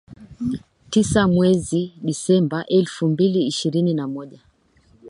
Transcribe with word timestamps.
Tisa 0.91 1.27
mwezi 1.27 1.81
Disemba 2.05 2.65
elfu 2.65 3.07
mbili 3.07 3.47
ishirini 3.47 3.93
na 3.93 4.07
moja 4.07 4.39